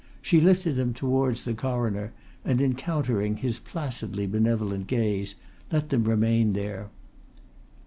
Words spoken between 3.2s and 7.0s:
his placidly benevolent gaze, let them remain there.